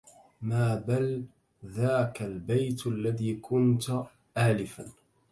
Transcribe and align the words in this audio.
ما 0.41 0.75
بل 0.75 1.25
ذاك 1.65 2.21
البيت 2.21 2.87
الذي 2.87 3.35
كنت 3.35 4.01
آلفا 4.37 4.85